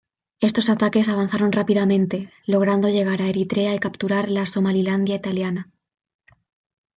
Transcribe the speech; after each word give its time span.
Estos 0.47 0.67
ataques 0.73 1.07
avanzaron 1.09 1.51
rápidamente, 1.51 2.33
logrando 2.47 2.89
llegar 2.89 3.21
a 3.21 3.27
Eritrea 3.29 3.75
y 3.75 3.79
capturar 3.79 4.29
la 4.31 4.47
Somalilandia 4.47 5.13
Italiana. 5.13 5.69